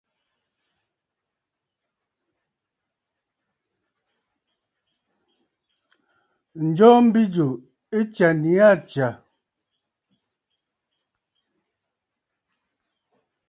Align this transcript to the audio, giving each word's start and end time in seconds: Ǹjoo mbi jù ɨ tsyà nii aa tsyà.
Ǹjoo 6.67 6.97
mbi 7.05 7.21
jù 7.33 7.47
ɨ 7.97 7.99
tsyà 8.11 8.29
nii 8.41 8.59
aa 8.67 8.75
tsyà. 8.87 9.09